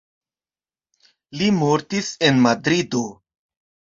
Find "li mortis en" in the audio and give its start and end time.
1.41-2.41